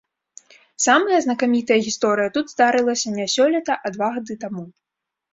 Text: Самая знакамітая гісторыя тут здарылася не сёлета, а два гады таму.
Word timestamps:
Самая 0.83 1.17
знакамітая 1.25 1.75
гісторыя 1.87 2.29
тут 2.37 2.45
здарылася 2.53 3.07
не 3.19 3.25
сёлета, 3.33 3.75
а 3.85 3.91
два 3.99 4.09
гады 4.15 4.37
таму. 4.45 4.63